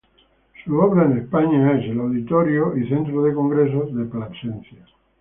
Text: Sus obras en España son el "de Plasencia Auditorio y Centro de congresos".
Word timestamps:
Sus 0.65 0.73
obras 0.81 1.11
en 1.11 1.19
España 1.19 1.51
son 1.51 1.59
el 1.59 1.65
"de 1.65 1.69
Plasencia 1.75 2.01
Auditorio 2.01 2.75
y 2.75 2.89
Centro 2.89 3.21
de 3.21 3.35
congresos". 3.35 3.91